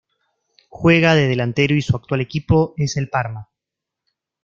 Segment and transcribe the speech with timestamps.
[0.69, 3.51] Juega de delantero y su actual equipo es el Parma.